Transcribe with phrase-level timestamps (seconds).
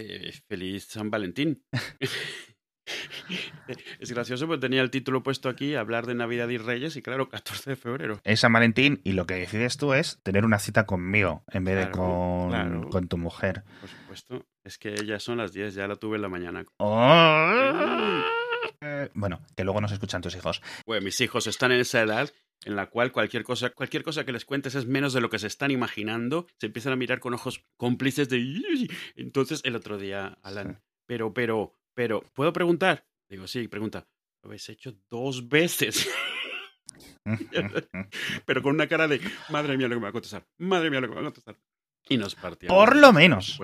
[0.00, 1.64] Eh, feliz San Valentín.
[4.00, 7.28] es gracioso porque tenía el título puesto aquí, hablar de Navidad y Reyes, y claro,
[7.28, 8.20] 14 de febrero.
[8.24, 11.86] Es San Valentín y lo que decides tú es tener una cita conmigo en vez
[11.86, 12.88] de con, claro.
[12.90, 13.64] con tu mujer.
[13.80, 14.46] Por supuesto.
[14.64, 16.64] Es que ya son las 10, ya la tuve en la mañana.
[16.78, 18.22] Oh.
[18.80, 20.62] Eh, Bueno, que luego nos escuchan tus hijos.
[20.86, 22.30] Bueno, mis hijos están en esa edad
[22.64, 25.38] en la cual cualquier cosa, cualquier cosa que les cuentes es menos de lo que
[25.38, 26.46] se están imaginando.
[26.58, 28.88] Se empiezan a mirar con ojos cómplices de...
[29.16, 33.06] Entonces, el otro día, Alan, pero, pero, pero, ¿puedo preguntar?
[33.28, 34.06] Digo, sí, pregunta.
[34.42, 36.08] Lo habéis hecho dos veces.
[38.46, 39.20] pero con una cara de,
[39.50, 41.32] madre mía lo que me va a contestar, madre mía lo que me va a
[41.32, 41.56] contestar.
[42.08, 42.74] Y nos partimos.
[42.74, 43.60] Por lo menos.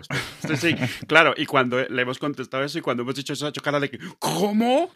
[0.47, 0.77] Sí, sí,
[1.07, 1.33] claro.
[1.37, 3.91] Y cuando le hemos contestado eso y cuando hemos dicho eso, ha hecho cara de
[3.91, 4.93] que, ¿cómo?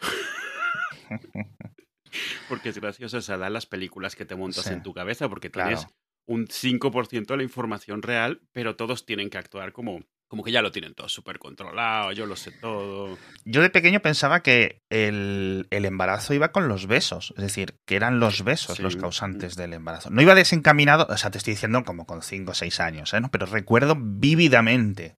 [2.49, 4.73] Porque es gracioso esa edad las películas que te montas Sí.
[4.73, 5.69] en tu cabeza, porque Claro.
[5.69, 5.87] tienes
[6.27, 10.61] un 5% de la información real, pero todos tienen que actuar como, como que ya
[10.61, 13.17] lo tienen todo súper controlado, yo lo sé todo.
[13.45, 17.95] Yo de pequeño pensaba que el, el embarazo iba con los besos, es decir, que
[17.95, 18.83] eran los besos Sí.
[18.83, 20.11] los causantes del embarazo.
[20.11, 23.21] No iba desencaminado, o sea, te estoy diciendo como con 5 o 6 años, ¿eh?
[23.21, 23.31] ¿no?
[23.31, 25.17] pero recuerdo vívidamente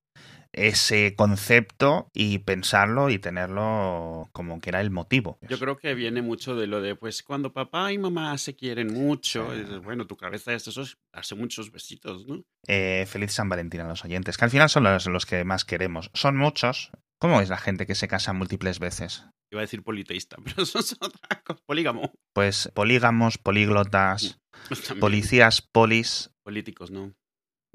[0.53, 5.39] ese concepto y pensarlo y tenerlo como que era el motivo.
[5.47, 8.94] Yo creo que viene mucho de lo de, pues, cuando papá y mamá se quieren
[8.94, 9.47] mucho,
[9.83, 12.44] bueno, tu cabeza es eso, es darse muchos besitos, ¿no?
[12.67, 15.66] Eh, feliz San Valentín a los oyentes, que al final son los, los que más
[15.66, 16.11] queremos.
[16.13, 16.91] Son muchos.
[17.19, 19.25] ¿Cómo es la gente que se casa múltiples veces?
[19.52, 22.11] Iba a decir politeísta, pero eso es otra cosa, polígamo.
[22.33, 24.39] Pues polígamos, políglotas,
[24.99, 26.31] policías, polis.
[26.44, 27.13] Políticos, ¿no?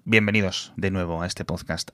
[0.04, 1.90] Bienvenidos de nuevo a este podcast.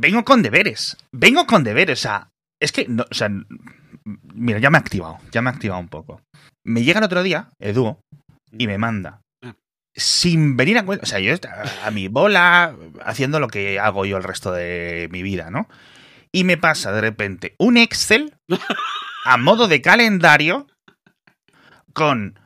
[0.00, 0.96] Vengo con deberes.
[1.12, 2.00] Vengo con deberes.
[2.00, 3.28] O sea, es que, no, o sea,
[4.34, 5.18] mira, ya me ha activado.
[5.30, 6.22] Ya me ha activado un poco.
[6.64, 7.98] Me llega el otro día, Edu,
[8.50, 9.20] y me manda.
[9.42, 9.54] Ah.
[9.94, 11.04] Sin venir a cuenta.
[11.04, 15.08] O sea, yo a, a mi bola, haciendo lo que hago yo el resto de
[15.12, 15.68] mi vida, ¿no?
[16.32, 18.34] Y me pasa de repente un Excel
[19.24, 20.66] a modo de calendario
[21.92, 22.38] con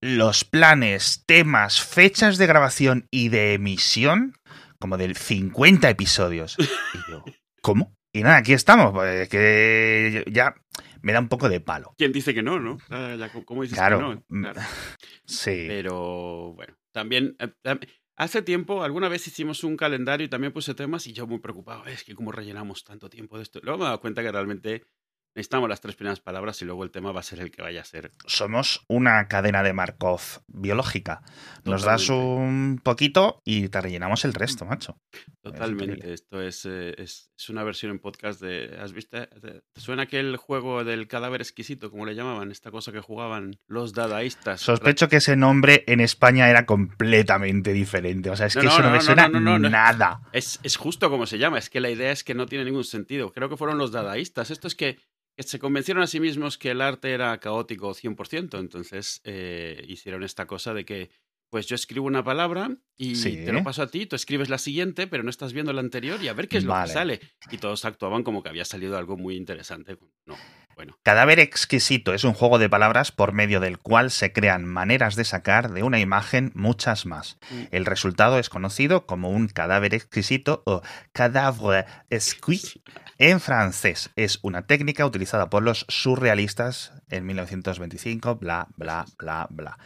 [0.00, 4.34] los planes, temas, fechas de grabación y de emisión
[4.84, 6.56] como del 50 episodios.
[6.58, 7.24] Y yo,
[7.62, 7.96] ¿cómo?
[8.12, 10.54] Y nada, aquí estamos, pues, que ya
[11.00, 11.94] me da un poco de palo.
[11.96, 12.76] ¿Quién dice que no, no?
[12.90, 13.96] Ah, ¿Cómo dices Claro.
[13.96, 14.24] que no?
[14.28, 14.60] mm, Claro.
[15.24, 15.64] Sí.
[15.66, 17.48] Pero bueno, también eh,
[18.16, 21.86] hace tiempo, alguna vez hicimos un calendario y también puse temas y yo muy preocupado,
[21.86, 23.60] es que cómo rellenamos tanto tiempo de esto.
[23.62, 24.84] Luego me he dado cuenta que realmente
[25.34, 27.80] necesitamos las tres primeras palabras y luego el tema va a ser el que vaya
[27.80, 28.12] a ser.
[28.26, 31.22] Somos una cadena de Markov biológica.
[31.64, 34.98] Nos das un poquito y te rellenamos el resto, macho.
[35.42, 36.12] Totalmente.
[36.12, 38.76] Esto es, eh, es, es una versión en podcast de.
[38.80, 39.26] ¿Has visto?
[39.26, 42.50] ¿Te te suena aquel juego del cadáver exquisito, como le llamaban?
[42.50, 44.60] Esta cosa que jugaban los dadaístas.
[44.60, 48.30] Sospecho que ese nombre en España era completamente diferente.
[48.30, 50.20] O sea, es No, que no, eso no, no, me suena nada.
[50.32, 52.84] Es, es justo como se llama, es que la idea es que no tiene ningún
[52.84, 53.32] sentido.
[53.32, 54.50] Creo que fueron los dadaístas.
[54.50, 54.98] Esto es que
[55.38, 58.58] se convencieron a sí mismos que el arte era caótico 100%.
[58.58, 61.10] Entonces eh, hicieron esta cosa de que,
[61.50, 63.44] pues yo escribo una palabra y Sí.
[63.44, 66.20] te lo paso a ti, tú escribes la siguiente, pero no estás viendo la anterior
[66.22, 67.20] y a ver qué es lo que sale.
[67.52, 69.96] Y todos actuaban como que había salido algo muy interesante.
[70.26, 70.36] No,
[70.76, 70.96] bueno.
[71.02, 75.24] Cadáver exquisito es un juego de palabras por medio del cual se crean maneras de
[75.24, 77.38] sacar de una imagen muchas más.
[77.50, 77.62] Mm.
[77.70, 82.80] El resultado es conocido como un cadáver exquisito o cadavre exquis
[83.18, 84.10] en francés.
[84.16, 89.78] Es una técnica utilizada por los surrealistas en 1925, bla, bla, bla, bla.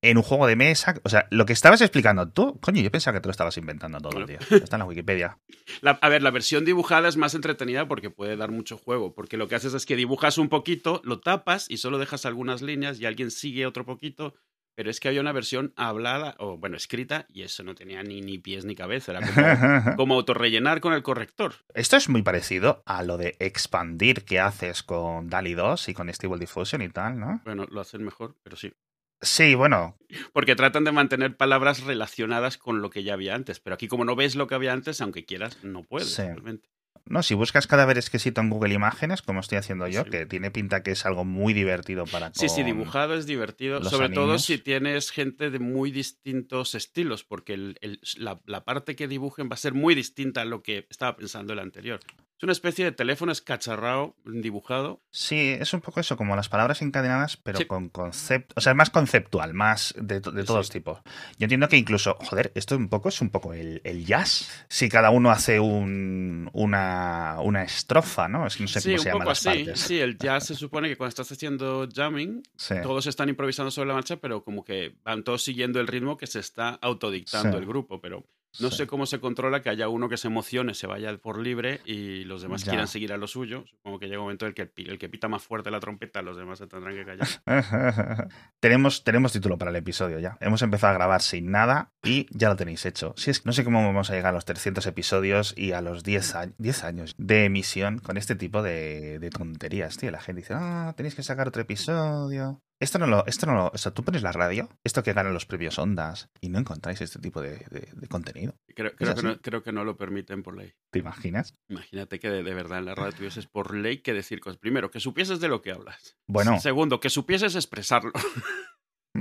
[0.00, 3.16] En un juego de mesa, o sea, lo que estabas explicando tú, coño, yo pensaba
[3.16, 4.38] que te lo estabas inventando todo el día.
[4.50, 5.38] Está en la Wikipedia.
[5.82, 9.36] La- a ver, la versión dibujada es más entretenida porque puede dar mucho juego, porque
[9.36, 13.00] lo que haces es que dibujas un poquito, lo tapas y solo dejas algunas líneas
[13.00, 14.34] y alguien sigue otro poquito,
[14.76, 18.20] pero es que había una versión hablada, o bueno, escrita, y eso no tenía ni,
[18.20, 21.54] ni pies ni cabeza, era como, como autorrellenar con el corrector.
[21.74, 26.08] Esto es muy parecido a lo de expandir que haces con DALI 2 y con
[26.08, 27.40] Stable Diffusion y tal, ¿no?
[27.44, 28.72] Bueno, lo hacen mejor, pero sí.
[29.20, 29.96] Sí, bueno,
[30.32, 34.04] Porque tratan de mantener palabras relacionadas con lo que ya había antes, pero aquí como
[34.04, 36.14] no ves lo que había antes, aunque quieras, no puedes.
[36.14, 36.22] Sí.
[36.22, 36.68] realmente.
[37.04, 40.10] no, si buscas cadáver exquisito en Google Imágenes, como estoy haciendo yo, Sí.
[40.10, 44.10] que tiene pinta que es algo muy divertido para Sí, sí, dibujado es divertido, sobre
[44.10, 49.08] todo si tienes gente de muy distintos estilos, porque el- el- la, la parte que
[49.08, 52.00] dibujen va a ser muy distinta a lo que estaba pensando el anterior.
[52.38, 55.02] Es una especie de teléfono escacharrado, dibujado.
[55.10, 57.64] Sí, es un poco eso, como las palabras encadenadas, pero Sí.
[57.66, 58.54] con concepto.
[58.56, 60.74] O sea, más conceptual, más de, de todos sí.
[60.74, 61.00] tipos.
[61.36, 64.48] Yo entiendo que incluso, joder, esto un poco es un poco el, el jazz.
[64.68, 68.46] Si cada uno hace un, una, una estrofa, ¿no?
[68.46, 69.58] Es que no sé sí, cómo un se llaman poco las así.
[69.64, 69.80] partes.
[69.80, 72.42] Sí, el jazz se supone que cuando estás haciendo jamming,
[72.84, 76.28] todos están improvisando sobre la marcha, pero como que van todos siguiendo el ritmo que
[76.28, 78.00] se está autodictando el grupo.
[78.00, 78.24] Pero
[78.60, 78.76] no Sí.
[78.78, 82.24] sé cómo se controla que haya uno que se emocione, se vaya por libre y
[82.24, 82.70] los demás Ya.
[82.72, 83.64] quieran seguir a lo suyo.
[83.66, 86.22] Supongo que llega un momento en el que el, que pita más fuerte la trompeta,
[86.22, 87.28] los demás se tendrán que callar.
[88.60, 90.36] tenemos, tenemos título para el episodio ya.
[90.40, 93.14] Hemos empezado a grabar sin nada y ya lo tenéis hecho.
[93.16, 96.02] Si es, no sé cómo vamos a llegar a los 300 episodios y a los
[96.02, 100.10] 10, a- 10 años de emisión con este tipo de, de tonterías, tío.
[100.10, 102.60] La gente dice, ah, tenéis que sacar otro episodio.
[102.80, 105.34] Esto no lo, esto no lo, o sea, tú pones la radio, esto que ganan
[105.34, 108.54] los premios Ondas y no encontráis este tipo de, de- de contenido.
[108.74, 110.72] Creo, creo que no, creo que no lo permiten por ley.
[110.92, 111.54] ¿Te imaginas?
[111.68, 114.58] Imagínate que de, de verdad en la radio tuvieses por ley que decir cosas.
[114.58, 116.16] Primero, que supieses de lo que hablas.
[116.28, 118.12] Bueno, Segundo, que supieses expresarlo.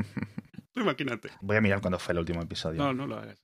[0.74, 1.31] Tú imagínate.
[1.42, 2.77] voy a mirar cuándo fue el último episodio.
[2.80, 3.44] No, no lo hagas.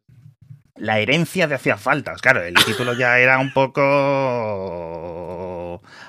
[0.75, 2.13] La herencia de hacía falta.
[2.15, 3.81] Claro, el título ya era un poco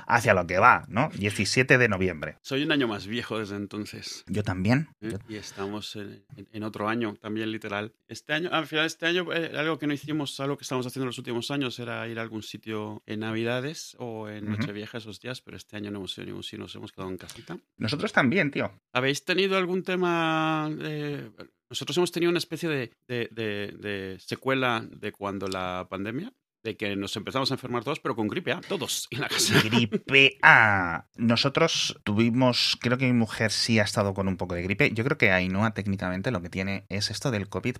[0.07, 1.09] hacia lo que va, ¿no?
[1.19, 2.37] 17 de noviembre.
[2.43, 4.25] Soy un año más viejo desde entonces.
[4.27, 4.89] Yo también.
[5.01, 5.17] ¿eh?
[5.29, 7.93] Y estamos en, otro año también, literal.
[8.09, 11.05] Este año, al final, este año, eh, algo que no hicimos, algo que estamos haciendo
[11.05, 14.45] en los últimos años era ir a algún sitio en Navidades o en.
[14.55, 17.11] Nochevieja esos días, pero este año no hemos ido a ningún sitio, nos hemos quedado
[17.11, 17.59] en casita.
[17.77, 18.73] Nosotros también, tío.
[18.93, 20.71] ¿Habéis tenido algún tema?
[20.71, 21.31] de-
[21.71, 26.33] Nosotros hemos tenido una especie de, de- de- de secuela de cuando la pandemia,
[26.65, 29.61] de que nos empezamos a enfermar todos, pero con gripe A, todos en la casa.
[29.63, 31.07] Gripe A.
[31.17, 34.91] Nosotros tuvimos, creo que mi mujer sí ha estado con un poco de gripe.
[34.93, 37.77] Yo creo que Ainhoa técnicamente lo que tiene es esto del COVID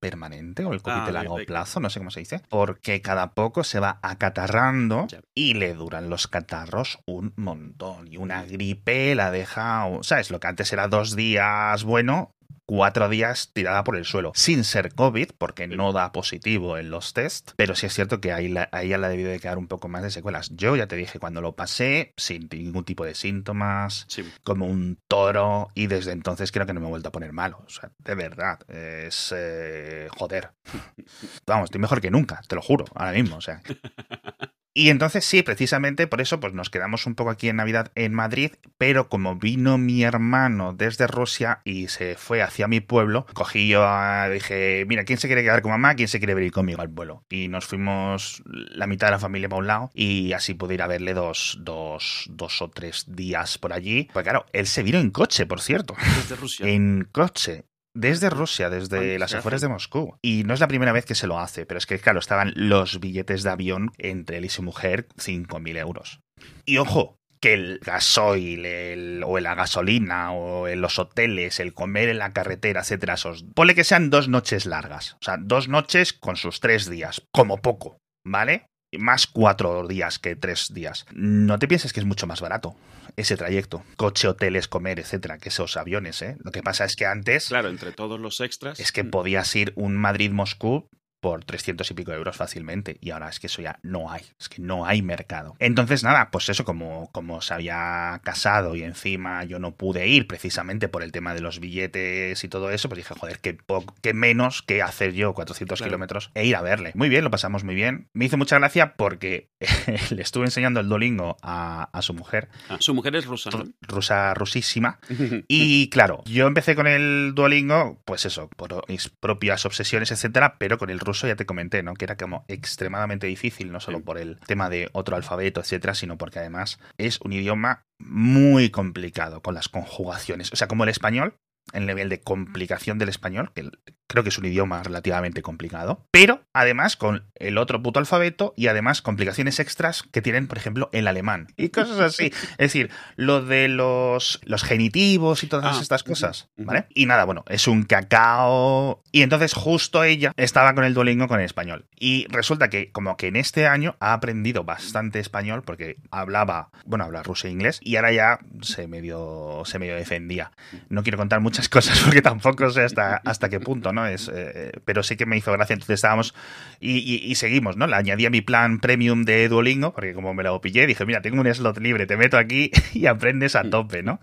[0.00, 3.00] permanente o el COVID Ah, de de- largo plazo, no sé cómo se dice, porque
[3.00, 8.08] cada poco se va acatarrando y le duran los catarros un montón.
[8.12, 10.30] Y una gripe la deja, o- ¿sabes?
[10.30, 12.32] Lo que antes era dos días bueno,
[12.66, 17.12] cuatro días tirada por el suelo, sin ser COVID, porque no da positivo en los
[17.12, 19.58] test, pero sí es cierto que ahí la- a ella le ha debido de quedar
[19.58, 20.50] un poco más de secuelas.
[20.54, 24.24] Yo ya te dije, cuando lo pasé, sin ningún tipo de síntomas, Sí.
[24.42, 27.62] como un toro, y desde entonces creo que no me he vuelto a poner malo.
[27.66, 29.32] O sea, de verdad, es...
[29.36, 30.50] eh, joder.
[31.46, 33.60] Vamos, estoy mejor que nunca, te lo juro, ahora mismo, o sea...
[34.76, 38.12] Y entonces sí, precisamente por eso pues nos quedamos un poco aquí en Navidad en
[38.12, 43.68] Madrid, pero como vino mi hermano desde Rusia y se fue hacia mi pueblo, cogí
[43.68, 45.94] yo, a- dije, mira, ¿quién se quiere quedar con mamá?
[45.94, 47.24] ¿Quién se quiere venir conmigo al vuelo?
[47.30, 50.82] Y nos fuimos la mitad de la familia para un lado y así pude ir
[50.82, 54.08] a verle dos, dos, dos o tres días por allí.
[54.12, 56.66] Pues claro, él se vino en coche, por cierto, Desde Rusia.
[56.68, 57.64] en coche.
[57.96, 59.66] Desde Rusia, desde ¿Cuánto las afueras hace?
[59.66, 60.16] de Moscú.
[60.22, 62.52] Y no es la primera vez que se lo hace, pero es que, claro, estaban
[62.56, 66.20] los billetes de avión entre él y su mujer, 5.000 euros.
[66.66, 72.08] Y ojo, que el gasoil, el- o la gasolina, o en los hoteles, el comer
[72.08, 73.44] en la carretera, etcétera, esos.
[73.54, 75.12] Ponle que sean dos noches largas.
[75.20, 78.66] O sea, dos noches con sus tres días, como poco, ¿vale?
[78.98, 81.06] Más cuatro días que tres días.
[81.12, 82.76] No te pienses que es mucho más barato
[83.16, 83.82] ese trayecto.
[83.96, 86.36] Coche, hoteles, comer, etcétera, que esos aviones, ¿eh?
[86.42, 88.80] Lo que pasa es que antes Claro, entre todos los extras.
[88.80, 90.88] es que podías ir un Madrid-Moscú
[91.24, 92.98] por 300 y pico euros fácilmente.
[93.00, 94.20] Y ahora es que eso ya no hay.
[94.38, 95.56] Es que no hay mercado.
[95.58, 100.26] Entonces, nada, pues eso, como, como se había casado y encima yo no pude ir
[100.26, 103.56] precisamente por el tema de los billetes y todo eso, pues dije, joder, qué,
[104.02, 105.88] qué menos que hacer yo 400 Claro.
[105.90, 106.92] kilómetros e ir a verle.
[106.94, 108.10] Muy bien, lo pasamos muy bien.
[108.12, 109.48] Me hizo mucha gracia porque
[110.10, 113.64] le estuve enseñando el Dolingo a, a su mujer, Ah, su mujer es rusa, ¿no?
[113.80, 114.98] rusa rusísima,
[115.48, 120.76] y claro, yo empecé con el Duolingo, pues eso, por mis propias obsesiones, etcétera, pero
[120.76, 121.94] con el ruso ya te comenté, ¿no?
[121.94, 124.04] Que era como extremadamente difícil, no solo Sí.
[124.04, 129.40] por el tema de otro alfabeto, etcétera, sino porque además es un idioma muy complicado
[129.42, 130.52] con las conjugaciones.
[130.52, 131.36] O sea, como el español,
[131.72, 133.70] el nivel de complicación del español, que
[134.06, 138.68] creo que es un idioma relativamente complicado, pero además con el otro puto alfabeto y
[138.68, 142.26] además complicaciones extras que tienen, por ejemplo, el alemán y cosas así.
[142.52, 146.48] Es decir, lo de los, los genitivos y todas Ah, estas cosas.
[146.56, 146.86] ¿vale?
[146.90, 149.02] Y nada, bueno, es un cacao.
[149.10, 151.86] Y entonces justo ella estaba con el Duolingo con el español.
[151.98, 157.04] Y resulta que como que en este año ha aprendido bastante español porque hablaba, bueno,
[157.04, 160.52] habla ruso e inglés y ahora ya se medio, se medio defendía.
[160.88, 164.02] No quiero contar muchas cosas porque tampoco sé hasta, hasta qué punto, ¿no?
[164.02, 164.30] ¿sabes?
[164.34, 165.74] Eh, pero sí que me hizo gracia.
[165.74, 166.34] Entonces estábamos
[166.80, 167.86] y, y, seguimos, ¿no?
[167.86, 171.22] Le añadí a mi plan premium de Duolingo, porque como me lo pillé, dije, mira,
[171.22, 174.20] tengo un slot libre, te meto aquí y aprendes a tope, ¿no?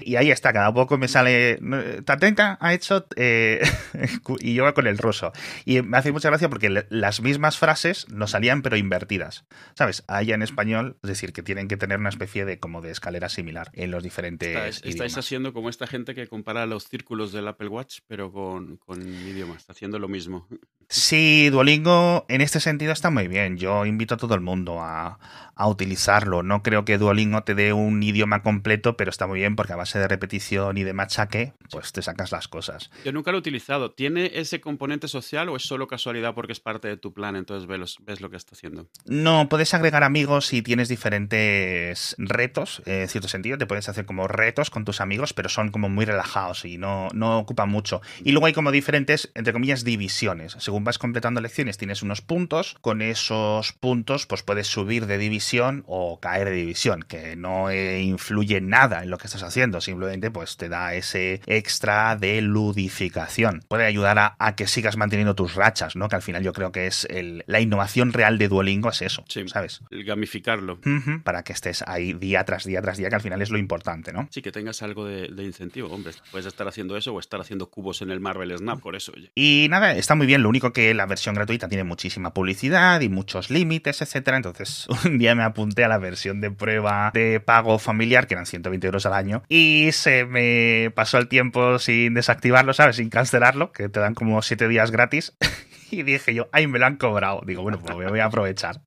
[0.00, 1.60] Y ahí está, cada poco me sale,
[2.04, 3.60] Tatenta ha hecho, eh,
[4.40, 5.32] y yo con el ruso.
[5.64, 9.44] Y me hace mucha gracia porque las mismas frases nos salían pero invertidas,
[9.74, 10.02] ¿sabes?
[10.08, 13.28] Allá en español, es decir, que tienen que tener una especie de como de escalera
[13.28, 17.68] similar en los diferentes Estáis, haciendo como esta gente que compara los círculos del Apple
[17.68, 20.48] Watch, pero con, con idiomas, haciendo lo mismo.
[20.88, 23.58] Sí, Duolingo en este sentido está muy bien.
[23.58, 25.20] Yo invito a todo el mundo a,
[25.54, 26.42] a utilizarlo.
[26.42, 29.76] No creo que Duolingo te dé un idioma completo, pero está muy bien porque a
[29.76, 32.90] base de repetición y de machaque, pues te sacas las cosas.
[33.04, 33.92] Yo nunca lo he utilizado.
[33.92, 37.68] ¿Tiene ese componente social o es solo casualidad porque es parte de tu plan, entonces
[37.68, 38.88] ves, ves lo que está haciendo?
[39.04, 43.58] No, puedes agregar amigos si tienes diferentes retos, en cierto sentido.
[43.58, 47.08] Te puedes hacer como retos con tus amigos, pero son como muy relajados y no,
[47.12, 48.00] no ocupan mucho.
[48.24, 50.56] Y luego hay como diferentes, entre comillas, divisiones.
[50.58, 52.76] Según vas completando lecciones, tienes unos puntos.
[52.80, 58.02] Con esos puntos, pues puedes subir de división o caer de división, que no eh,
[58.02, 63.62] influye nada en lo que estás haciendo, simplemente pues te da ese extra de ludificación.
[63.68, 66.08] Puede ayudar a, que sigas manteniendo tus rachas, ¿no?
[66.08, 67.06] Que al final yo creo que es
[67.46, 69.80] la innovación real de Duolingo es eso, ¿sabes?
[69.90, 70.80] El gamificarlo.
[71.24, 74.12] para que estés ahí día tras día tras día, que al final es lo importante,
[74.12, 74.28] ¿no?
[74.30, 76.12] Sí, que tengas algo de, incentivo, hombre.
[76.30, 79.12] Puedes estar haciendo eso o estar haciendo cubos en el Marvel Snap, por eso.
[79.34, 83.08] Y nada, está muy bien, lo único que la versión gratuita tiene muchísima publicidad y
[83.08, 87.78] muchos límites, etcétera, entonces un día me apunté a la versión de prueba de pago
[87.78, 92.72] familiar, que eran 120 euros al año, y se me pasó el tiempo sin desactivarlo,
[92.72, 92.96] ¿sabes?
[92.96, 95.36] Sin cancelarlo, que te dan como 7 días gratis.
[95.90, 97.42] y dije yo, ay, me lo han cobrado.
[97.46, 98.80] Digo, bueno, pues me voy a aprovechar.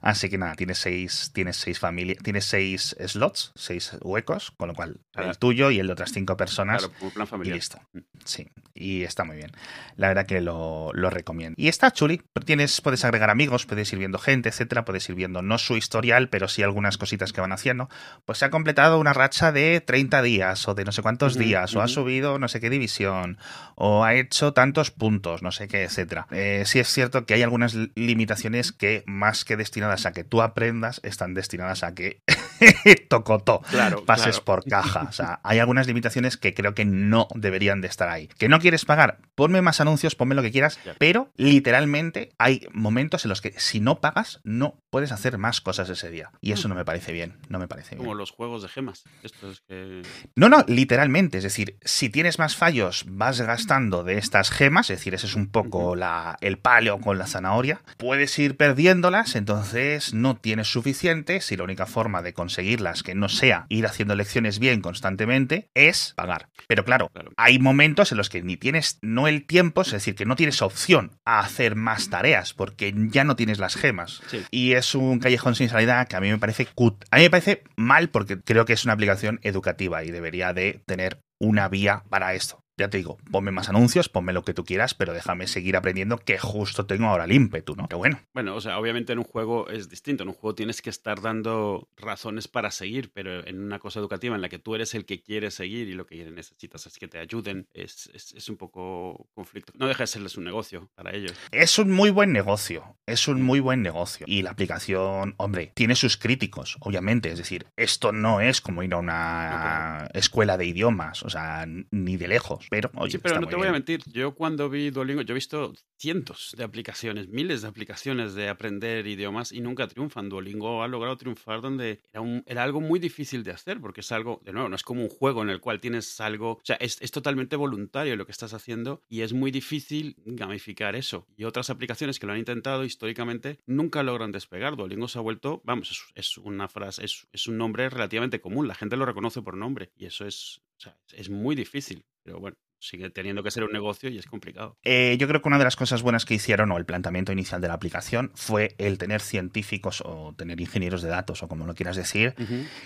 [0.05, 4.75] Así que nada, tienes seis, tienes seis familias, tienes seis slots, seis huecos, con lo
[4.75, 6.87] cual el tuyo y el de otras cinco personas.
[6.87, 7.55] Claro, plan familiar.
[7.55, 7.79] Y listo.
[7.91, 7.99] Mm.
[8.23, 9.51] Sí, y está muy bien.
[9.95, 11.55] La verdad que lo, lo, recomiendo.
[11.59, 12.21] Y está chuli.
[12.45, 14.85] Tienes, puedes agregar amigos, puedes ir viendo gente, etcétera.
[14.85, 17.89] Puedes ir viendo no su historial, pero sí algunas cositas que van haciendo.
[18.25, 21.75] Pues se ha completado una racha de 30 días o de no sé cuántos días,
[21.75, 23.39] o ha subido no sé qué división,
[23.73, 26.27] o ha hecho tantos puntos, no sé qué, etcétera.
[26.29, 30.41] Eh, sí es cierto que hay algunas limitaciones que más que destinadas a que tú
[30.41, 32.21] aprendas están destinadas a que
[33.09, 35.07] tocotó claro, pases por caja.
[35.09, 38.27] O sea, hay algunas limitaciones que creo que no deberían de estar ahí.
[38.37, 43.25] Que no quieres pagar, ponme más anuncios, ponme lo que quieras, pero literalmente hay momentos
[43.25, 46.31] en los que si no pagas, no puedes hacer más cosas ese día.
[46.41, 49.03] Y eso no me parece bien, no me parece Como los juegos de gemas.
[49.23, 50.01] Esto es que...
[50.35, 51.37] No, no, literalmente.
[51.37, 55.35] Es decir, si tienes más fallos, vas gastando de estas gemas, es decir, ese es
[55.35, 61.41] un poco la, el paleo con la zanahoria, puedes ir perdiéndolas, entonces no tienes suficiente,
[61.41, 66.13] si la única forma de conseguirlas que no sea ir haciendo lecciones bien constantemente es
[66.15, 66.49] pagar.
[66.67, 70.25] Pero claro, hay momentos en los que ni tienes no el tiempo, es decir, que
[70.25, 74.21] no tienes opción a hacer más tareas porque ya no tienes las gemas.
[74.51, 77.03] Y es un callejón sin salida que a mí me parece cut.
[77.09, 80.83] A mí me parece mal porque creo que es una aplicación educativa y debería de
[80.85, 84.65] tener una vía para esto ya te digo, ponme más anuncios, ponme lo que tú
[84.65, 87.87] quieras, pero déjame seguir aprendiendo que justo tengo ahora el ímpetu, ¿no?
[87.87, 88.19] Qué bueno.
[88.33, 90.23] Bueno, o sea, obviamente en un juego es distinto.
[90.23, 94.35] En un juego tienes que estar dando razones para seguir, pero en una cosa educativa
[94.35, 97.07] en la que tú eres el que quiere seguir y lo que necesitas es que
[97.07, 99.71] te ayuden, es, es, un poco conflicto.
[99.75, 101.33] No deja de serles un negocio para ellos.
[101.51, 104.25] Es un muy buen negocio, es un muy buen negocio.
[104.27, 107.31] Y la aplicación, hombre, tiene sus críticos, obviamente.
[107.31, 112.17] Es decir, esto no es como ir a una escuela de idiomas, o sea, ni
[112.17, 114.01] de lejos pero, sí, pero no te voy a mentir.
[114.11, 119.07] Yo cuando vi Duolingo, yo he visto cientos de aplicaciones, miles de aplicaciones de aprender
[119.07, 120.29] idiomas y nunca triunfan.
[120.29, 124.11] Duolingo ha logrado triunfar donde era, un, era algo muy difícil de hacer porque es
[124.11, 126.75] algo, de nuevo, no es como un juego en el cual tienes algo, o sea,
[126.77, 131.27] es, es totalmente voluntario lo que estás haciendo y es muy difícil gamificar eso.
[131.37, 134.75] Y otras aplicaciones que lo han intentado históricamente nunca logran despegar.
[134.75, 138.67] Duolingo se ha vuelto, vamos, es, es una frase, es, es un nombre relativamente común,
[138.67, 142.05] la gente lo reconoce por nombre y eso es, o sea, es muy difícil.
[142.25, 144.77] Pero bueno, sigue teniendo que ser un negocio y es complicado.
[144.83, 147.61] Eh, yo creo que una de las cosas buenas que hicieron, o el planteamiento inicial
[147.61, 151.73] de la aplicación, fue el tener científicos o tener ingenieros de datos, o como lo
[151.73, 152.35] quieras decir,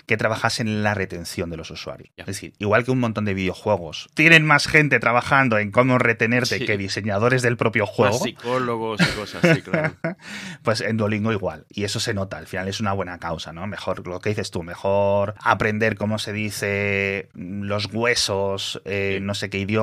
[0.06, 2.10] que trabajasen en la retención de los usuarios.
[2.16, 6.64] Es decir, igual que un montón de videojuegos, tienen más gente trabajando en cómo retenerte
[6.64, 8.18] que diseñadores del propio juego.
[8.18, 9.94] psicólogos y cosas así, claro.
[10.62, 11.66] pues en Duolingo igual.
[11.68, 13.66] Y eso se nota, al final es una buena causa, ¿no?
[13.66, 19.50] Mejor, lo que dices tú, mejor aprender cómo se dice los huesos, eh, no sé
[19.50, 19.79] qué idioma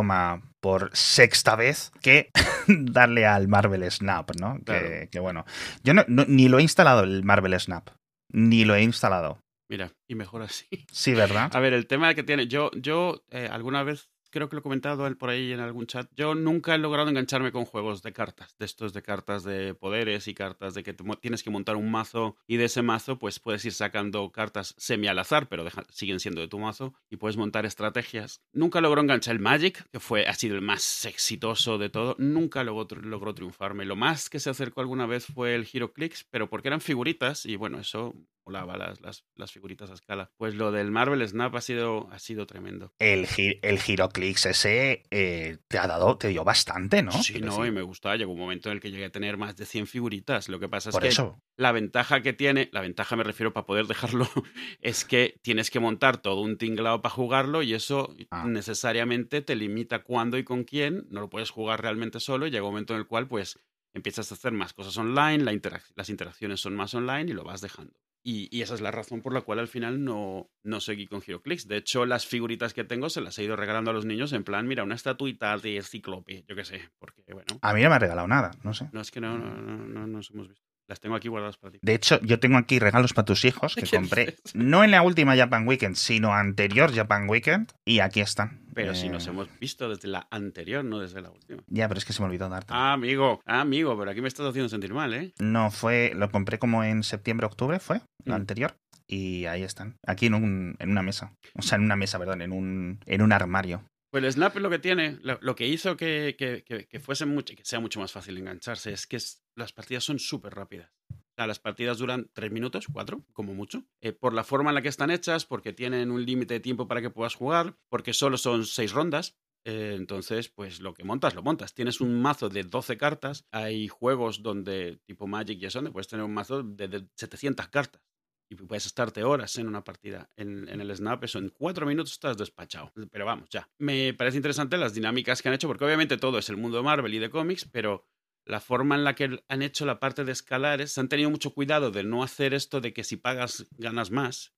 [0.60, 2.30] por sexta vez que
[2.68, 4.60] darle al Marvel Snap, ¿no?
[4.66, 5.46] Que, bueno.
[5.84, 7.90] Yo no, ni lo he instalado el Marvel Snap.
[8.32, 9.40] Ni lo he instalado.
[9.70, 10.68] Mira, y mejor así.
[10.92, 11.54] Sí, ¿verdad?
[11.54, 12.48] A ver, el tema que tiene.
[12.48, 16.10] Yo, yo eh, alguna vez creo que lo he comentado por ahí en algún chat.
[16.16, 20.28] Yo nunca he logrado engancharme con juegos de cartas, de estos de cartas de poderes
[20.28, 23.64] y cartas de que tienes que montar un mazo y de ese mazo pues puedes
[23.66, 27.66] ir sacando cartas semi al azar, pero siguen siendo de tu mazo y puedes montar
[27.66, 28.42] estrategias.
[28.54, 32.16] Nunca logró enganchar el Magic, que fue ha sido el más exitoso de todo.
[32.18, 33.86] Nunca logró, logró triunfarme.
[33.86, 37.56] Lo más que se acercó alguna vez fue el HeroClix, pero porque eran figuritas y
[37.56, 38.14] bueno, eso
[38.48, 40.32] volaba las, las, las, figuritas a escala.
[40.38, 42.94] Pues lo del Marvel Snap ha sido, ha sido tremendo.
[42.98, 43.28] El,
[43.62, 47.12] el Giroclix ese eh, te ha dado, te dio bastante, ¿no?
[47.12, 48.16] Sí, no, y me gustaba.
[48.16, 50.48] Llegó un momento en el que llegué a tener más de 100 figuritas.
[50.48, 53.86] Lo que pasa es que la ventaja que tiene, la ventaja me refiero para poder
[53.86, 54.30] dejarlo,
[54.82, 58.46] es que tienes que montar todo un tinglado para jugarlo y eso ah.
[58.48, 61.06] necesariamente te limita cuándo y con quién.
[61.10, 63.60] No lo puedes jugar realmente solo y llega un momento en el cual pues
[63.94, 65.58] empiezas a hacer más cosas online, la
[65.96, 68.00] las interacciones son más online y lo vas dejando.
[68.30, 71.66] Y, esa es la razón por la cual al final no, no seguí con HeroClix.
[71.66, 74.44] De hecho, las figuritas que tengo se las he ido regalando a los niños en
[74.44, 77.48] plan, mira, una estatuita de ciclope, yo qué sé, porque bueno.
[77.62, 78.90] A mí no me ha regalado nada, no sé.
[78.92, 80.68] No, es que no, no, no, no nos hemos visto.
[80.88, 81.80] Las tengo aquí guardadas para ti.
[81.82, 85.36] De hecho, yo tengo aquí regalos para tus hijos que compré no en la última
[85.36, 87.72] Japan Weekend, sino anterior Japan Weekend.
[87.86, 88.66] Y aquí están.
[88.74, 91.64] Pero si nos eh, hemos visto desde la anterior, no desde la última.
[91.68, 92.72] Ya, pero es que se me olvidó darte.
[92.74, 95.34] Ah, amigo, ah, amigo, pero aquí me estás haciendo sentir mal, ¿eh?
[95.40, 96.14] No, fue.
[96.16, 98.42] Lo compré como en septiembre, octubre, fue, la mm.
[98.42, 98.78] anterior.
[99.08, 99.96] Y ahí están.
[100.06, 101.34] Aquí en, un, en una mesa.
[101.56, 103.84] O sea, en una mesa, perdón, en un, en un armario.
[104.10, 107.66] Pues el Snap lo que tiene, lo, que hizo que, que, que, fuese mucho, que
[107.66, 109.18] sea mucho más fácil engancharse, es que
[109.56, 110.92] las partidas son súper rápidas.
[111.36, 114.88] Las partidas duran tres minutos, cuatro, como mucho, eh, por la forma en la que
[114.88, 118.66] están hechas, porque tienen un límite de tiempo para que puedas jugar, porque solo son
[118.66, 121.74] seis rondas, eh, entonces, pues lo que montas, lo montas.
[121.74, 123.46] Tienes un mazo de 12 cartas.
[123.52, 128.02] Hay juegos donde, tipo Magic y eso, donde puedes tener un mazo de 700 cartas
[128.50, 130.30] y puedes estarte horas en una partida.
[130.36, 132.92] En, el Snap, eso en cuatro minutos estás despachado.
[133.12, 133.70] Pero vamos, ya.
[133.78, 136.84] Me parece interesante las dinámicas que han hecho, porque obviamente todo es el mundo de
[136.84, 138.08] Marvel y de cómics, pero
[138.48, 141.92] la forma en la que han hecho la parte de escalares, han tenido mucho cuidado
[141.92, 144.54] de no hacer esto de que si pagas ganas más.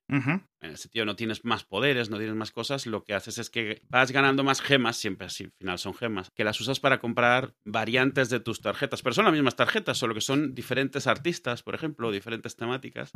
[0.61, 2.85] En ese sentido, no tienes más poderes, no tienes más cosas.
[2.85, 6.31] Lo que haces es que vas ganando más gemas, siempre así, al final son gemas,
[6.31, 9.01] que las usas para comprar variantes de tus tarjetas.
[9.01, 13.11] Pero son las mismas tarjetas, solo que son diferentes artistas, por ejemplo, diferentes temáticas.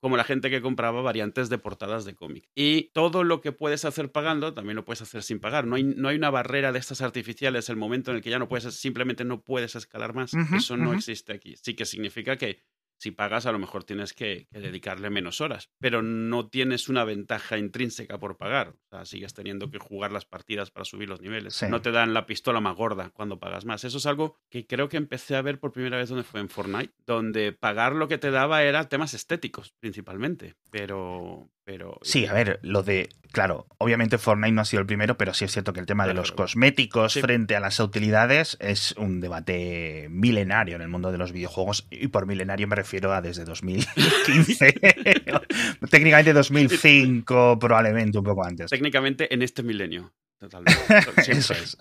[0.00, 2.48] Como la gente que compraba variantes de portadas de cómic.
[2.54, 5.66] Y todo lo que puedes hacer pagando, también lo puedes hacer sin pagar.
[5.66, 8.38] No hay, no hay una barrera de estas artificiales, el momento en el que ya
[8.38, 10.32] no puedes, simplemente no puedes escalar más.
[10.54, 11.54] Eso no existe aquí.
[11.60, 12.62] Sí que significa que
[13.02, 17.58] si pagas, a lo mejor tienes que, dedicarle menos horas, pero no tienes una ventaja
[17.58, 18.76] intrínseca por pagar.
[18.76, 21.60] O sea, sigues teniendo que jugar las partidas para subir los niveles.
[21.68, 23.82] No te dan la pistola más gorda cuando pagas más.
[23.82, 26.48] Eso es algo que creo que empecé a ver por primera vez donde fue en
[26.48, 31.98] Fortnite, donde pagar lo que te daba era temas estéticos principalmente, pero, pero...
[32.02, 33.08] Sí, a ver, lo de...
[33.32, 36.06] Claro, obviamente Fortnite no ha sido el primero, pero sí es cierto que el tema
[36.06, 41.16] de los cosméticos frente a las utilidades es un debate milenario en el mundo de
[41.16, 44.74] los videojuegos y por milenario me refiero a desde 2015.
[45.90, 48.70] Técnicamente 2005, probablemente un poco antes.
[48.70, 50.12] Técnicamente en este milenio.
[51.16, 51.76] Es.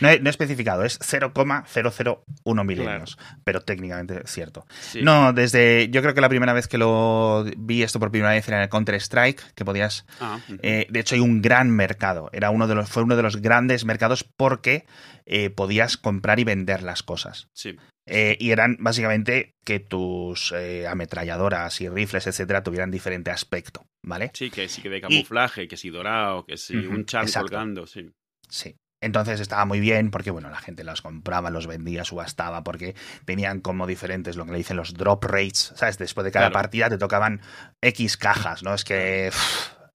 [0.00, 4.66] No he, especificado, es 0,001 milenios, pero técnicamente es cierto.
[5.02, 5.88] No, desde.
[5.90, 8.62] Yo creo que la primera vez que lo vi esto por primera vez era en
[8.64, 10.06] el Counter-Strike, que podías.
[10.20, 12.30] Ah, eh, de hecho, hay un gran mercado.
[12.32, 14.86] Era uno de los, fue uno de los grandes mercados porque
[15.26, 17.48] eh, podías comprar y vender las cosas.
[17.52, 17.76] Sí.
[18.06, 20.52] Eh, y eran básicamente que tus
[20.88, 24.30] ametralladoras y rifles, etcétera, tuvieran diferente aspecto, ¿vale?
[24.34, 28.10] Sí, que sí que de camuflaje, que si dorado, que si un chan colgando, sí.
[28.48, 28.76] Sí.
[29.00, 32.94] Entonces estaba muy bien porque, bueno, la gente los compraba, los vendía, subastaba, porque
[33.26, 35.98] tenían como diferentes, lo que le dicen los drop rates, ¿sabes?
[35.98, 37.42] Después de cada partida te tocaban
[37.82, 38.72] X cajas, ¿no?
[38.72, 39.30] Es que...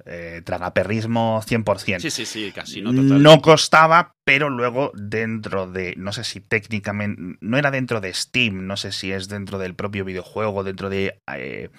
[0.05, 1.99] Eh, tragaperrismo 100%.
[1.99, 7.37] Sí, sí, sí, casi no, no costaba, pero luego dentro de, no sé si técnicamente,
[7.41, 11.19] no era dentro de Steam, no sé si es dentro del propio videojuego, dentro de...
[11.35, 11.69] Eh,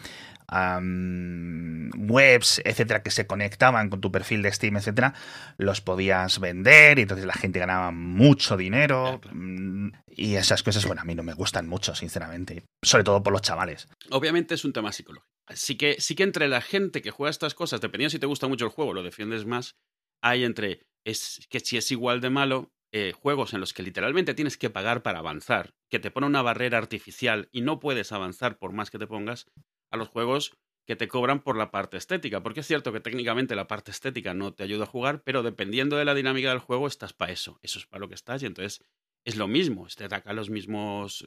[1.97, 5.15] webs, etcétera, que se conectaban con tu perfil de Steam, etcétera,
[5.59, 9.21] los podías vender y entonces la gente ganaba mucho dinero.
[9.33, 12.65] Mm, y esas cosas, bueno, a mí no me gustan mucho, sinceramente.
[12.83, 13.89] Sobre todo por los chavales.
[14.11, 15.30] Obviamente es un tema psicológico.
[15.55, 18.65] Sí que, que entre la gente que juega estas cosas, dependiendo si te gusta mucho
[18.65, 19.77] el juego, lo defiendes más,
[20.23, 24.35] hay entre es que si es igual de malo, eh, juegos en los que literalmente
[24.35, 28.59] tienes que pagar para avanzar, que te pone una barrera artificial y no puedes avanzar
[28.59, 29.47] por más que te pongas,
[29.91, 32.43] a los juegos que te cobran por la parte estética.
[32.43, 35.97] Porque es cierto que técnicamente la parte estética no te ayuda a jugar, pero dependiendo
[35.97, 37.61] de la dinámica del juego, estás para eso.
[37.63, 38.85] Eso es para lo que estás y entonces
[39.25, 41.25] es lo mismo, te ataca los mismos,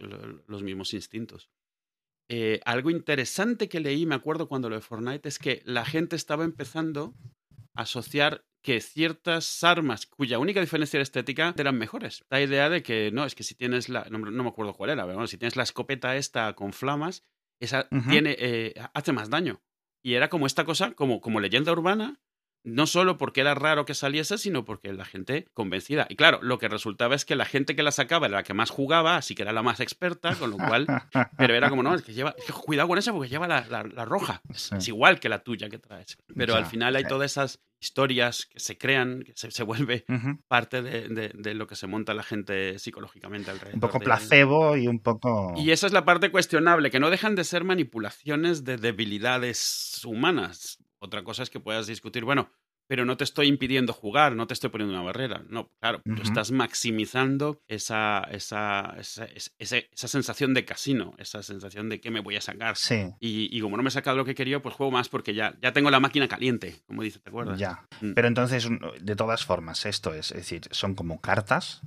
[0.47, 1.49] los mismos instintos.
[2.29, 6.15] Eh, algo interesante que leí, me acuerdo cuando lo de Fortnite, es que la gente
[6.15, 7.13] estaba empezando
[7.75, 12.23] a asociar que ciertas armas cuya única diferencia era estética eran mejores.
[12.29, 14.05] La idea de que no, es que si tienes la.
[14.09, 17.25] No, me acuerdo cuál era, pero bueno, si tienes la escopeta esta con flamas,
[17.59, 19.61] esa tiene, eh, hace más daño.
[20.01, 22.21] Y era como esta cosa, como, como leyenda urbana,
[22.63, 26.07] no solo porque era raro que saliese, sino porque la gente convencida.
[26.09, 28.53] Y claro, lo que resultaba es que la gente que la sacaba era la que
[28.53, 30.87] más jugaba, así que era la más experta, con lo cual.
[31.37, 32.35] pero era como, no, es que lleva.
[32.65, 34.41] cuidado con esa porque lleva la, la, roja.
[34.49, 36.17] Es, igual que la tuya que traes.
[36.35, 40.05] Pero al final hay todas esas historias que se crean, que se, vuelve
[40.47, 43.75] parte de, lo que se monta la gente psicológicamente alrededor.
[43.75, 45.53] Un poco placebo y un poco...
[45.57, 50.79] Y esa es la parte cuestionable, que no dejan de ser manipulaciones de debilidades humanas.
[51.03, 52.49] Otra cosa es que puedas discutir, bueno,
[52.87, 55.43] pero no te estoy impidiendo jugar, no te estoy poniendo una barrera.
[55.49, 59.25] No, claro, tú estás maximizando esa, esa, esa,
[59.57, 62.77] esa, sensación de casino, esa sensación de que me voy a sacar.
[62.77, 63.11] Sí.
[63.19, 65.73] Y, como no me he sacado lo que quería, pues juego más porque ya, ya
[65.73, 67.59] tengo la máquina caliente, como dice, ¿te acuerdas?
[67.59, 67.85] Ya.
[67.99, 68.13] Mm.
[68.13, 68.69] Pero entonces,
[69.01, 71.81] de todas formas, esto es, es decir, son como cartas.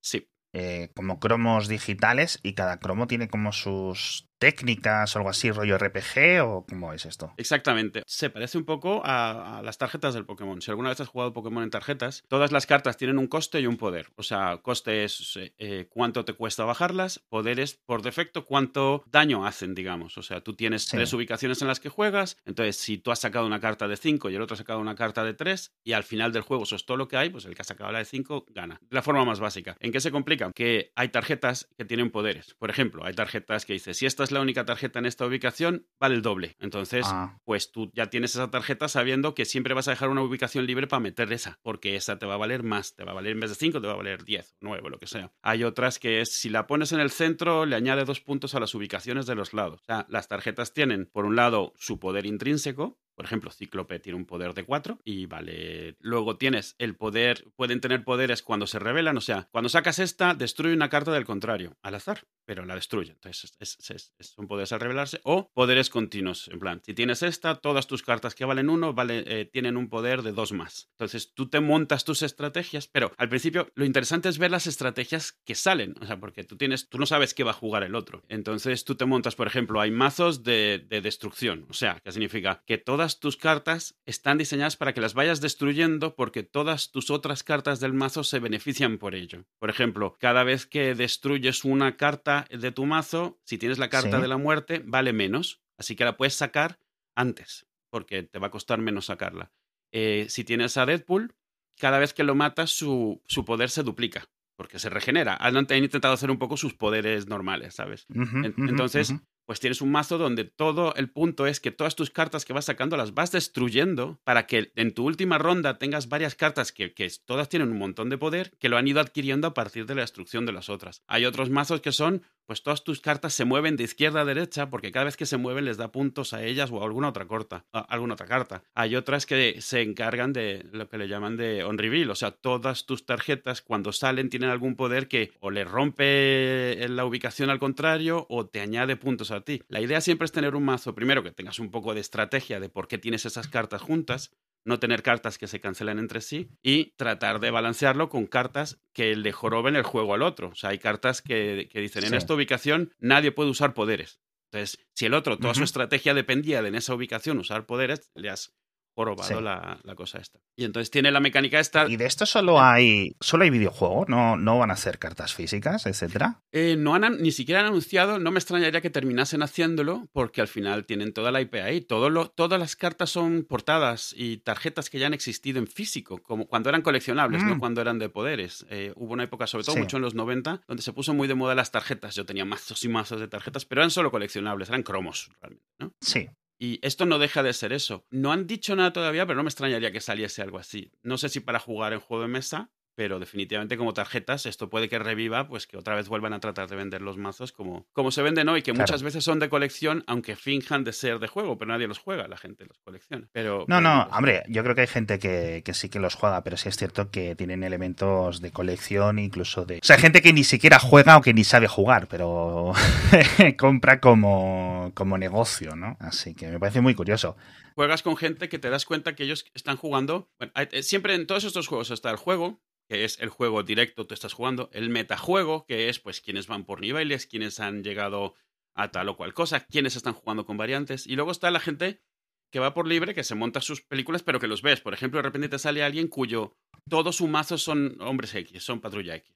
[0.00, 0.28] Sí.
[0.52, 5.78] Eh, como cromos digitales y cada cromo tiene como sus técnicas o algo así, rollo
[5.78, 7.32] RPG o cómo es esto?
[7.36, 8.02] Exactamente.
[8.06, 10.60] Se parece un poco a, las tarjetas del Pokémon.
[10.62, 13.66] Si alguna vez has jugado Pokémon en tarjetas, todas las cartas tienen un coste y
[13.66, 14.08] un poder.
[14.16, 19.04] O sea, coste es eh, eh, cuánto te cuesta bajarlas, poder es por defecto cuánto
[19.06, 20.16] daño hacen, digamos.
[20.16, 23.46] O sea, tú tienes tres ubicaciones en las que juegas, entonces si tú has sacado
[23.46, 26.04] una carta de 5 y el otro ha sacado una carta de 3 y al
[26.04, 27.98] final del juego eso es todo lo que hay, pues el que ha sacado la
[27.98, 28.80] de 5 gana.
[28.88, 29.76] La forma más básica.
[29.80, 30.50] ¿En qué se complica?
[30.54, 32.54] Que hay tarjetas que tienen poderes.
[32.54, 35.86] Por ejemplo, hay tarjetas que dice, si esta es la única tarjeta en esta ubicación,
[35.98, 36.56] vale el doble.
[36.58, 37.38] Entonces, ah.
[37.44, 40.86] pues tú ya tienes esa tarjeta sabiendo que siempre vas a dejar una ubicación libre
[40.86, 43.40] para meter esa, porque esa te va a valer más, te va a valer en
[43.40, 45.32] vez de 5, te va a valer 10, 9, lo que sea.
[45.42, 48.60] Hay otras que es, si la pones en el centro, le añade dos puntos a
[48.60, 49.80] las ubicaciones de los lados.
[49.82, 54.16] O sea, las tarjetas tienen, por un lado, su poder intrínseco, por ejemplo, Cíclope tiene
[54.16, 55.94] un poder de 4 y vale.
[56.00, 60.32] Luego tienes el poder, pueden tener poderes cuando se revelan, o sea, cuando sacas esta,
[60.32, 63.12] destruye una carta del contrario, al azar, pero la destruye.
[63.12, 65.20] Entonces, es, un poder al revelarse.
[65.22, 69.48] O poderes continuos, en plan, si tienes esta, todas tus cartas que valen uno eh,
[69.52, 70.88] tienen un poder de dos más.
[70.94, 75.38] Entonces, tú te montas tus estrategias, pero al principio lo interesante es ver las estrategias
[75.44, 77.94] que salen, o sea, porque tú tienes, tú no sabes qué va a jugar el
[77.94, 78.24] otro.
[78.28, 82.64] Entonces, tú te montas, por ejemplo, hay mazos de, de destrucción, o sea, que significa
[82.66, 87.44] que todas tus cartas están diseñadas para que las vayas destruyendo porque todas tus otras
[87.44, 89.44] cartas del mazo se benefician por ello.
[89.60, 94.20] Por ejemplo, cada vez que destruyes una carta de tu mazo, si tienes la carta
[94.20, 95.60] de la muerte, vale menos.
[95.76, 96.78] Así que la puedes sacar
[97.14, 99.52] antes, porque te va a costar menos sacarla.
[99.92, 101.34] Eh, si tienes a Deadpool,
[101.78, 104.28] cada vez que lo matas, su, su poder se duplica
[104.60, 105.38] porque se regenera.
[105.40, 108.06] Han, intentado hacer un poco sus poderes normales, ¿sabes?
[108.10, 109.14] Entonces,
[109.50, 112.66] pues tienes un mazo donde todo el punto es que todas tus cartas que vas
[112.66, 117.10] sacando las vas destruyendo para que en tu última ronda tengas varias cartas que, que,
[117.24, 120.02] todas tienen un montón de poder que lo han ido adquiriendo a partir de la
[120.02, 121.02] destrucción de las otras.
[121.08, 124.70] Hay otros mazos que son, pues todas tus cartas se mueven de izquierda a derecha
[124.70, 127.26] porque cada vez que se mueven les da puntos a ellas o a alguna otra,
[127.26, 128.62] corta, alguna otra carta.
[128.74, 132.30] Hay otras que se encargan de lo que le llaman de on reveal, o sea,
[132.30, 137.58] todas tus tarjetas cuando salen tienen algún poder que o le rompe la ubicación al
[137.58, 139.62] contrario o te añade puntos ti.
[139.68, 142.68] La idea siempre es tener un mazo, primero que tengas un poco de estrategia de
[142.68, 144.32] por qué tienes esas cartas juntas,
[144.64, 149.16] no tener cartas que se cancelen entre sí y tratar de balancearlo con cartas que
[149.16, 150.48] le joroben el juego al otro.
[150.48, 154.20] O sea, hay cartas que, dicen en esta ubicación nadie puede usar poderes.
[154.52, 158.30] Entonces, si el otro, toda su estrategia dependía de en esa ubicación usar poderes, le
[158.30, 158.59] has
[158.96, 160.38] robado la, cosa esta.
[160.56, 161.88] Y entonces tiene la mecánica esta.
[161.88, 164.08] ¿Y de esto solo hay solo hay videojuegos?
[164.08, 166.42] ¿No, no van a hacer cartas físicas, etcétera?
[166.52, 170.48] Eh, no han, ni siquiera han anunciado, no me extrañaría que terminasen haciéndolo, porque al
[170.48, 171.80] final tienen toda la IP ahí.
[171.80, 176.18] Todo lo, todas las cartas son portadas y tarjetas que ya han existido en físico,
[176.22, 177.58] como cuando eran coleccionables, no mm.
[177.58, 178.66] cuando eran de poderes.
[178.70, 181.34] Eh, hubo una época, sobre todo mucho en los 90, donde se puso muy de
[181.34, 182.14] moda las tarjetas.
[182.14, 185.66] Yo tenía mazos y mazos de tarjetas, pero eran solo coleccionables, eran cromos realmente.
[185.78, 185.92] ¿no?
[186.00, 186.28] Sí.
[186.62, 188.04] Y esto no deja de ser eso.
[188.10, 190.92] No han dicho nada todavía, pero no me extrañaría que saliese algo así.
[191.02, 192.70] No sé si para jugar en juego de mesa
[193.00, 196.68] pero definitivamente como tarjetas esto puede que reviva, pues que otra vez vuelvan a tratar
[196.68, 200.04] de vender los mazos como, como se venden hoy, que muchas veces son de colección,
[200.06, 203.26] aunque finjan de ser de juego, pero nadie los juega, la gente los colecciona.
[203.32, 206.58] Pero, no, no, hombre, yo creo que hay gente que, sí que los juega, pero
[206.58, 209.76] sí es cierto que tienen elementos de colección, incluso de...
[209.76, 212.74] O sea, gente que ni siquiera juega o que ni sabe jugar, pero
[213.58, 215.96] compra como, como negocio, ¿no?
[216.00, 217.34] Así que me parece muy curioso
[217.80, 220.28] juegas con gente que te das cuenta que ellos están jugando.
[220.54, 224.14] Eh, siempre en todos estos juegos está el juego, que es el juego directo tú
[224.14, 228.34] estás jugando, el metajuego, que es pues quienes van por niveles, quienes han llegado
[228.74, 232.02] a tal o cual cosa, quienes están jugando con variantes, y luego está la gente
[232.50, 234.80] que va por libre, que se monta sus películas, pero que los ves.
[234.80, 236.56] Por ejemplo, de repente te sale alguien cuyo
[236.88, 239.32] todos sus mazos son hombres X, son patrulla X.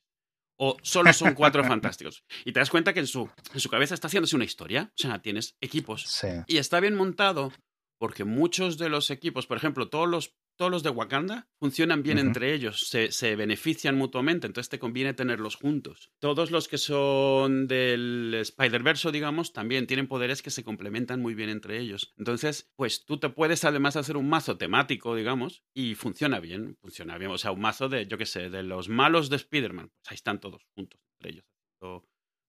[0.57, 2.25] O solo son cuatro fantásticos.
[2.45, 4.91] Y te das cuenta que en su, en su cabeza está haciéndose una historia.
[4.95, 6.03] O sea, tienes equipos.
[6.09, 6.27] Sí.
[6.49, 7.53] Y está bien montado
[7.99, 12.19] porque muchos de los equipos, por ejemplo, todos los, todos los de Wakanda funcionan bien
[12.19, 16.11] entre ellos, se, se benefician mutuamente, entonces te conviene tenerlos juntos.
[16.19, 21.51] Todos los que son del Spider-Verse, digamos, también tienen poderes que se complementan muy bien
[21.51, 22.15] entre ellos.
[22.19, 27.19] Entonces, pues tú te puedes además hacer un mazo temático, digamos, y funciona bien, funciona
[27.19, 27.31] bien.
[27.31, 30.15] O sea, un mazo de, yo qué sé, de los malos de Spider-Man, pues ahí
[30.15, 31.45] están todos juntos entre ellos.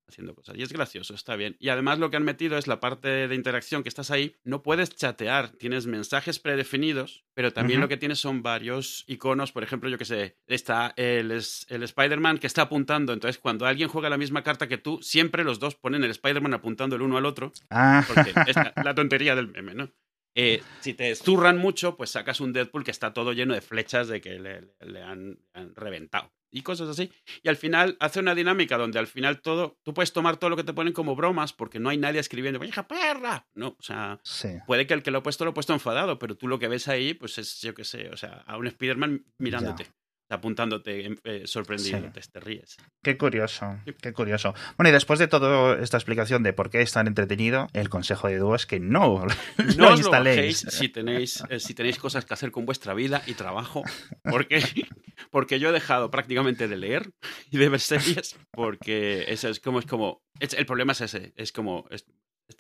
[0.08, 0.56] Haciendo cosas.
[0.58, 1.56] Y es gracioso, está bien.
[1.60, 4.36] Y además lo que han metido es la parte de interacción que estás ahí.
[4.44, 9.52] No puedes chatear, tienes mensajes predefinidos, pero también lo que tienes son varios iconos.
[9.52, 13.14] Por ejemplo, yo que sé, está el, el Spider-Man que está apuntando.
[13.14, 16.54] Entonces, cuando alguien juega la misma carta que tú, siempre los dos ponen el Spider-Man
[16.54, 17.52] apuntando el uno al otro.
[17.70, 19.92] Ah, Porque es la, la tontería del meme, ¿no?
[20.38, 24.10] Eh, si te zurran mucho, pues sacas un Deadpool que está todo lleno de flechas
[24.10, 26.34] de que le, le han, le han reventado.
[26.56, 27.12] Y cosas así.
[27.44, 30.56] Y al final hace una dinámica donde al final todo, tú puedes tomar todo lo
[30.56, 33.46] que te ponen como bromas porque no hay nadie escribiendo, ¡hija perra!
[33.56, 34.48] No, o sea, sí.
[34.66, 36.70] puede que el que lo ha puesto lo ha puesto enfadado, pero tú lo que
[36.70, 39.88] ves ahí, pues es, yo qué sé, o sea, a un Spider-Man mirándote,
[40.30, 42.78] apuntándote, em, eh, sorprendiéndote, te ríes.
[43.04, 43.94] Qué curioso, Sí.
[44.02, 44.54] qué curioso.
[44.78, 48.28] Bueno, y después de toda esta explicación de por qué es tan entretenido, el consejo
[48.28, 49.26] de Edu es que no,
[49.78, 50.66] No lo instaléis.
[50.70, 53.84] si tenéis, eh, si tenéis cosas que hacer con vuestra vida y trabajo,
[54.24, 54.60] porque,
[55.32, 57.12] porque yo he dejado prácticamente de leer
[57.52, 61.34] y de ver series, porque eso es como, es como, es- el problema es ese,
[61.36, 62.06] es como, es-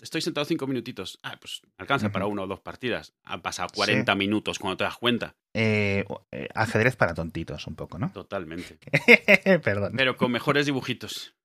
[0.01, 4.13] estoy sentado cinco minutitos, ah, pues alcanza para una o dos partidas, han pasado 40
[4.15, 8.11] minutos cuando te das cuenta, Eh, eh, ajedrez para tontitos, un poco, ¿no?
[8.11, 8.77] totalmente,
[9.63, 11.35] Perdón, pero con mejores dibujitos.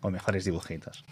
[0.00, 1.04] con mejores dibujitos.